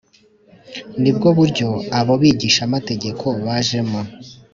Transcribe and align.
nibwo 1.01 1.27
buryo 1.37 1.67
abo 1.99 2.13
bigishamategeko 2.21 3.25
bajemo 3.45 3.99